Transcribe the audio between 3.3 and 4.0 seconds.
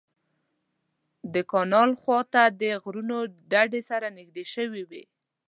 ډډې